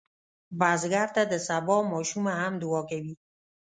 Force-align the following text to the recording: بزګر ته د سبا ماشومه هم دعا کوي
بزګر 0.59 1.07
ته 1.15 1.23
د 1.31 1.33
سبا 1.47 1.75
ماشومه 1.91 2.31
هم 2.41 2.53
دعا 2.61 2.81
کوي 2.89 3.13